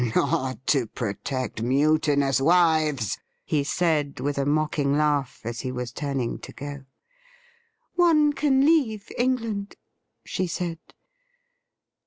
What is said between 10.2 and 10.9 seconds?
she said.